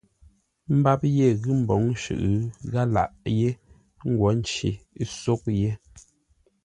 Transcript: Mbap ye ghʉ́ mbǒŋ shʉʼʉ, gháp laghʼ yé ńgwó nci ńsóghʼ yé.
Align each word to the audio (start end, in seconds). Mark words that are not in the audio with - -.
Mbap 0.77 1.01
ye 1.17 1.27
ghʉ́ 1.41 1.55
mbǒŋ 1.61 1.83
shʉʼʉ, 2.01 2.31
gháp 2.71 2.87
laghʼ 2.95 3.13
yé 3.39 3.49
ńgwó 4.09 4.27
nci 4.37 4.69
ńsóghʼ 5.03 5.43
yé. 5.59 5.69